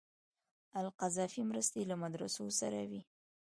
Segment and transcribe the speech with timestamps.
[0.81, 3.01] القذافي مرستې له مدرسو سره وې.